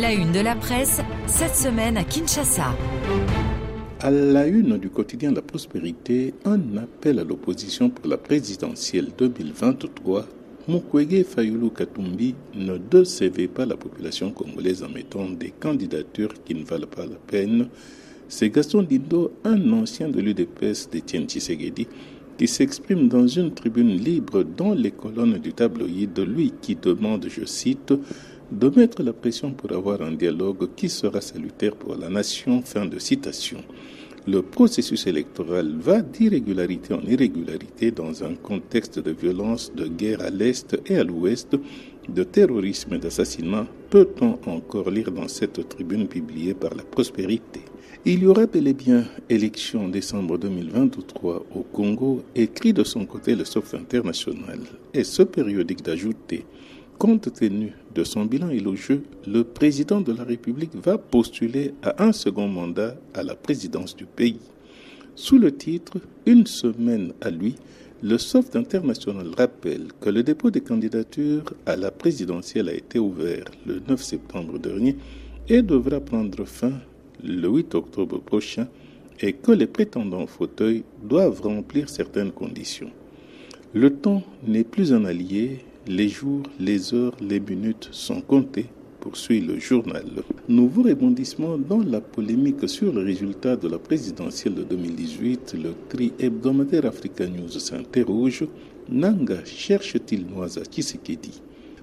La 0.00 0.12
une 0.12 0.30
de 0.30 0.38
la 0.38 0.54
presse, 0.54 1.00
cette 1.26 1.56
semaine 1.56 1.96
à 1.96 2.04
Kinshasa. 2.04 2.72
À 3.98 4.10
la 4.12 4.46
une 4.46 4.78
du 4.78 4.90
quotidien 4.90 5.32
La 5.32 5.42
Prospérité, 5.42 6.34
un 6.44 6.76
appel 6.76 7.18
à 7.18 7.24
l'opposition 7.24 7.90
pour 7.90 8.06
la 8.06 8.16
présidentielle 8.16 9.08
2023. 9.18 10.24
Mukwege 10.68 11.24
Fayulu 11.24 11.70
Katumbi 11.70 12.36
ne 12.54 12.76
décevait 12.76 13.48
pas 13.48 13.66
la 13.66 13.76
population 13.76 14.30
congolaise 14.30 14.84
en 14.84 14.88
mettant 14.88 15.28
des 15.28 15.50
candidatures 15.50 16.44
qui 16.44 16.54
ne 16.54 16.64
valent 16.64 16.86
pas 16.86 17.06
la 17.06 17.16
peine. 17.26 17.68
C'est 18.28 18.50
Gaston 18.50 18.82
Dindo, 18.82 19.32
un 19.42 19.72
ancien 19.72 20.08
de 20.08 20.20
l'UDPS 20.20 20.90
d'Etienne 20.92 21.26
Tshisekedi, 21.26 21.88
qui 22.38 22.46
s'exprime 22.46 23.08
dans 23.08 23.26
une 23.26 23.52
tribune 23.52 23.96
libre 23.96 24.44
dans 24.44 24.74
les 24.74 24.92
colonnes 24.92 25.38
du 25.38 25.52
tabloïd, 25.52 26.16
lui 26.20 26.52
qui 26.62 26.76
demande, 26.76 27.26
je 27.28 27.44
cite, 27.44 27.92
de 28.50 28.70
mettre 28.70 29.02
la 29.02 29.12
pression 29.12 29.52
pour 29.52 29.72
avoir 29.72 30.00
un 30.02 30.12
dialogue 30.12 30.70
qui 30.74 30.88
sera 30.88 31.20
salutaire 31.20 31.76
pour 31.76 31.96
la 31.96 32.08
nation. 32.08 32.62
Fin 32.62 32.86
de 32.86 32.98
citation. 32.98 33.58
Le 34.26 34.42
processus 34.42 35.06
électoral 35.06 35.74
va 35.78 36.02
d'irrégularité 36.02 36.94
en 36.94 37.02
irrégularité 37.02 37.90
dans 37.90 38.24
un 38.24 38.34
contexte 38.34 38.98
de 38.98 39.10
violence, 39.10 39.72
de 39.74 39.86
guerre 39.86 40.20
à 40.20 40.30
l'Est 40.30 40.78
et 40.86 40.96
à 40.96 41.04
l'Ouest, 41.04 41.56
de 42.08 42.24
terrorisme 42.24 42.94
et 42.94 42.98
d'assassinat, 42.98 43.66
peut-on 43.90 44.38
encore 44.46 44.90
lire 44.90 45.10
dans 45.10 45.28
cette 45.28 45.68
tribune 45.68 46.08
publiée 46.08 46.54
par 46.54 46.74
la 46.74 46.82
prospérité? 46.82 47.60
Il 48.04 48.22
y 48.22 48.26
aura 48.26 48.46
bel 48.46 48.68
et 48.68 48.74
bien 48.74 49.04
élection 49.28 49.84
en 49.84 49.88
décembre 49.88 50.38
2023 50.38 51.46
au 51.54 51.62
Congo, 51.62 52.22
écrit 52.34 52.72
de 52.72 52.84
son 52.84 53.04
côté 53.04 53.34
le 53.34 53.44
SOF 53.44 53.74
international, 53.74 54.60
et 54.94 55.04
ce 55.04 55.22
périodique 55.22 55.82
d'ajouter 55.82 56.44
Compte 56.98 57.32
tenu 57.32 57.74
de 57.94 58.02
son 58.02 58.24
bilan 58.24 58.50
élogieux, 58.50 59.04
le 59.24 59.44
président 59.44 60.00
de 60.00 60.12
la 60.12 60.24
République 60.24 60.74
va 60.74 60.98
postuler 60.98 61.72
à 61.80 62.02
un 62.02 62.10
second 62.10 62.48
mandat 62.48 62.96
à 63.14 63.22
la 63.22 63.36
présidence 63.36 63.94
du 63.94 64.04
pays. 64.04 64.40
Sous 65.14 65.38
le 65.38 65.54
titre 65.54 65.98
Une 66.26 66.44
semaine 66.48 67.12
à 67.20 67.30
lui, 67.30 67.54
le 68.02 68.18
Soft 68.18 68.56
International 68.56 69.28
rappelle 69.36 69.92
que 70.00 70.10
le 70.10 70.24
dépôt 70.24 70.50
des 70.50 70.60
candidatures 70.60 71.54
à 71.66 71.76
la 71.76 71.92
présidentielle 71.92 72.68
a 72.68 72.74
été 72.74 72.98
ouvert 72.98 73.44
le 73.64 73.80
9 73.88 74.02
septembre 74.02 74.58
dernier 74.58 74.96
et 75.48 75.62
devra 75.62 76.00
prendre 76.00 76.44
fin 76.46 76.72
le 77.22 77.48
8 77.48 77.76
octobre 77.76 78.18
prochain 78.18 78.66
et 79.20 79.34
que 79.34 79.52
les 79.52 79.68
prétendants 79.68 80.24
au 80.24 80.26
fauteuil 80.26 80.82
doivent 81.04 81.42
remplir 81.42 81.88
certaines 81.88 82.32
conditions. 82.32 82.90
Le 83.72 83.94
temps 83.94 84.24
n'est 84.44 84.64
plus 84.64 84.92
un 84.92 85.04
allié 85.04 85.60
les 85.88 86.08
jours, 86.08 86.42
les 86.60 86.92
heures, 86.92 87.16
les 87.18 87.40
minutes 87.40 87.88
sont 87.92 88.20
comptés, 88.20 88.66
poursuit 89.00 89.40
le 89.40 89.58
journal. 89.58 90.04
Nouveau 90.46 90.82
rebondissement 90.82 91.56
dans 91.56 91.78
la 91.78 92.02
polémique 92.02 92.68
sur 92.68 92.92
le 92.92 93.02
résultat 93.02 93.56
de 93.56 93.68
la 93.68 93.78
présidentielle 93.78 94.54
de 94.54 94.64
2018, 94.64 95.56
le 95.62 95.72
tri 95.88 96.12
hebdomadaire 96.18 96.84
Africa 96.84 97.26
News 97.26 97.48
s'interroge. 97.48 98.46
Nanga 98.90 99.42
cherche-t-il 99.46 100.26
Noisa 100.26 100.62
Tshisekedi? 100.62 101.40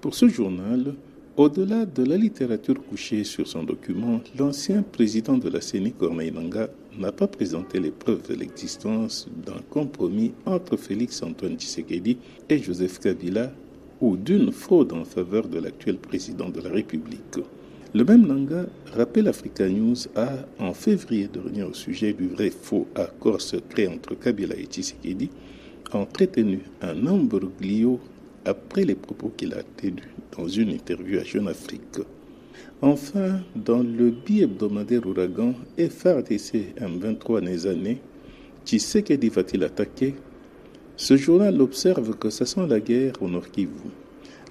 Pour 0.00 0.14
ce 0.14 0.28
journal, 0.28 0.94
au-delà 1.36 1.84
de 1.84 2.04
la 2.04 2.16
littérature 2.16 2.80
couchée 2.88 3.24
sur 3.24 3.48
son 3.48 3.64
document, 3.64 4.20
l'ancien 4.38 4.82
président 4.82 5.38
de 5.38 5.48
la 5.48 5.60
CENI, 5.60 5.92
Corneille 5.92 6.30
Nanga, 6.30 6.68
n'a 6.96 7.10
pas 7.10 7.26
présenté 7.26 7.80
les 7.80 7.90
preuves 7.90 8.28
de 8.28 8.34
l'existence 8.34 9.28
d'un 9.44 9.60
compromis 9.70 10.32
entre 10.46 10.76
Félix 10.76 11.20
Antoine 11.24 11.56
Tshisekedi 11.56 12.16
et 12.48 12.58
Joseph 12.58 13.00
Kabila 13.00 13.52
ou 14.00 14.16
d'une 14.16 14.52
fraude 14.52 14.92
en 14.92 15.04
faveur 15.04 15.48
de 15.48 15.58
l'actuel 15.58 15.96
président 15.96 16.48
de 16.48 16.60
la 16.60 16.70
République. 16.70 17.38
Le 17.94 18.04
même 18.04 18.26
Nanga 18.26 18.66
rappelle 18.94 19.28
Africa 19.28 19.68
News 19.68 19.96
a, 20.14 20.28
en 20.58 20.74
février 20.74 21.26
dernier, 21.26 21.62
au 21.62 21.72
sujet 21.72 22.12
du 22.12 22.28
vrai 22.28 22.50
faux 22.50 22.86
accord 22.94 23.40
secret 23.40 23.86
entre 23.86 24.14
Kabila 24.14 24.54
et 24.56 24.66
Tshisekedi, 24.66 25.30
entretenu 25.92 26.60
un 26.82 27.06
imbroglio 27.06 27.98
après 28.44 28.84
les 28.84 28.94
propos 28.94 29.32
qu'il 29.36 29.54
a 29.54 29.62
tenus 29.76 30.04
dans 30.36 30.46
une 30.46 30.70
interview 30.70 31.18
à 31.18 31.24
Jeune 31.24 31.48
Afrique. 31.48 32.00
Enfin, 32.82 33.40
dans 33.56 33.82
le 33.82 34.10
bi-hebdomadaire 34.10 35.06
Ouragan, 35.06 35.54
FRDC 35.78 36.74
M23 36.78 37.44
des 37.44 37.66
années, 37.66 38.00
Tshisekedi 38.64 39.30
va-t-il 39.30 39.64
attaquer 39.64 40.14
ce 40.98 41.16
journal 41.16 41.62
observe 41.62 42.16
que 42.18 42.28
ça 42.28 42.44
sent 42.44 42.66
la 42.68 42.80
guerre 42.80 43.12
au 43.20 43.28
Nord 43.28 43.48
Kivu. 43.52 43.70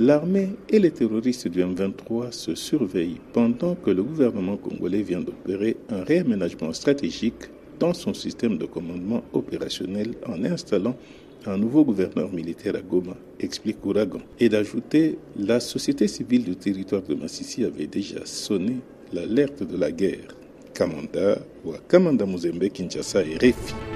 L'armée 0.00 0.48
et 0.68 0.80
les 0.80 0.90
terroristes 0.90 1.46
du 1.46 1.62
M23 1.62 2.32
se 2.32 2.56
surveillent 2.56 3.20
pendant 3.32 3.76
que 3.76 3.90
le 3.90 4.02
gouvernement 4.02 4.56
congolais 4.56 5.02
vient 5.02 5.20
d'opérer 5.20 5.76
un 5.88 6.02
réaménagement 6.02 6.72
stratégique 6.72 7.44
dans 7.78 7.94
son 7.94 8.12
système 8.12 8.58
de 8.58 8.66
commandement 8.66 9.22
opérationnel 9.32 10.14
en 10.26 10.42
installant 10.44 10.96
un 11.46 11.56
nouveau 11.56 11.84
gouverneur 11.84 12.32
militaire 12.32 12.74
à 12.74 12.80
Goma, 12.80 13.16
explique 13.38 13.84
Ouragan, 13.86 14.20
et 14.40 14.48
d'ajouter 14.48 15.18
la 15.38 15.60
société 15.60 16.08
civile 16.08 16.44
du 16.44 16.56
territoire 16.56 17.02
de 17.02 17.14
Massissi 17.14 17.64
avait 17.64 17.86
déjà 17.86 18.26
sonné 18.26 18.78
l'alerte 19.12 19.62
de 19.62 19.76
la 19.76 19.92
guerre. 19.92 20.34
Kamanda 20.74 21.38
ou 21.64 21.72
Kamanda 21.88 22.26
Muzembe, 22.26 22.68
Kinshasa 22.68 23.22
et 23.22 23.34
Refi. 23.34 23.91